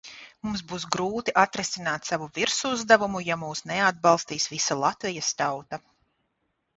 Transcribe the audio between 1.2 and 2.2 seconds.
atrisināt